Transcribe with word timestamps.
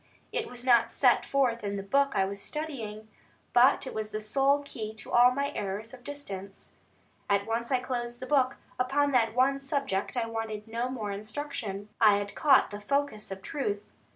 It 0.31 0.49
was 0.49 0.65
not 0.65 0.95
set 0.95 1.27
forth 1.27 1.63
in 1.63 1.75
the 1.75 1.83
book 1.83 2.13
I 2.15 2.25
was 2.25 2.41
studying; 2.41 3.07
but 3.53 3.85
it 3.85 3.93
was 3.93 4.09
the 4.09 4.19
sole 4.19 4.63
key 4.63 4.95
to 4.95 5.11
all 5.11 5.29
my 5.31 5.51
errors 5.53 5.93
of 5.93 6.03
distance. 6.03 6.73
At 7.29 7.45
once 7.45 7.71
I 7.71 7.77
closed 7.79 8.19
the 8.19 8.25
book; 8.25 8.57
upon 8.79 9.11
that 9.11 9.35
one 9.35 9.59
subject 9.59 10.17
I 10.17 10.25
wanted 10.25 10.67
no 10.67 10.89
more 10.89 11.11
instruction, 11.11 11.87
I 12.01 12.15
had 12.15 12.33
caught 12.33 12.71
the 12.71 12.81
focus 12.81 13.29
of 13.29 13.43
truth. 13.43 13.85